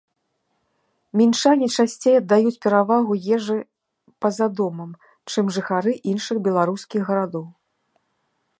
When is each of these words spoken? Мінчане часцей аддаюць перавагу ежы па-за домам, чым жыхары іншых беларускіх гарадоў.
Мінчане 1.19 1.67
часцей 1.81 2.15
аддаюць 2.21 2.55
перавагу 2.67 3.13
ежы 3.37 3.57
па-за 4.25 4.47
домам, 4.61 4.89
чым 5.35 5.45
жыхары 5.59 5.91
іншых 6.13 6.37
беларускіх 6.49 7.01
гарадоў. 7.11 7.45